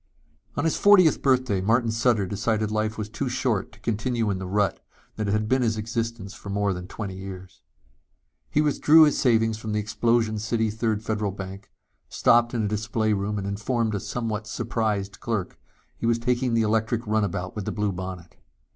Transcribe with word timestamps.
On 0.57 0.63
his 0.65 0.75
fortieth 0.77 1.21
birthday 1.21 1.61
Martin 1.61 1.91
Sutter 1.91 2.25
decided 2.25 2.71
life 2.71 2.97
was 2.97 3.07
too 3.07 3.29
short 3.29 3.71
to 3.71 3.79
continue 3.81 4.31
in 4.31 4.39
the 4.39 4.47
rut 4.47 4.83
that 5.15 5.27
had 5.27 5.47
been 5.47 5.61
his 5.61 5.77
existence 5.77 6.33
for 6.33 6.49
more 6.49 6.73
than 6.73 6.87
twenty 6.87 7.13
years. 7.15 7.61
He 8.49 8.61
withdrew 8.61 9.03
his 9.03 9.19
savings 9.19 9.59
from 9.59 9.73
the 9.73 9.79
Explosion 9.79 10.39
City 10.39 10.71
Third 10.71 11.03
Federal 11.03 11.29
Bank, 11.29 11.69
stopped 12.09 12.55
in 12.55 12.63
a 12.63 12.67
display 12.67 13.13
room 13.13 13.37
and 13.37 13.45
informed 13.45 13.93
a 13.93 13.99
somewhat 13.99 14.47
surprised 14.47 15.19
clerk 15.19 15.59
he 15.95 16.07
was 16.07 16.17
taking 16.17 16.55
the 16.55 16.63
electric 16.63 17.05
runabout 17.05 17.55
with 17.55 17.65
the 17.65 17.71
blue 17.71 17.91
bonnet. 17.91 18.37